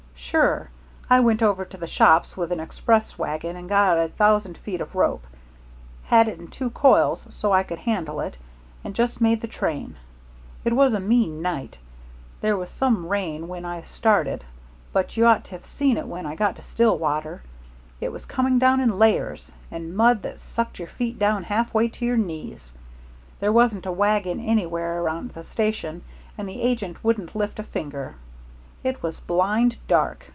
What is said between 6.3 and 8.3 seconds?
in two coils so I could handle